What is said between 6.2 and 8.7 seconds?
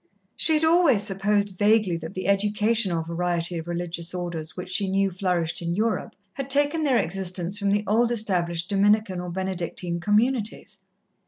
had taken their existence from the old established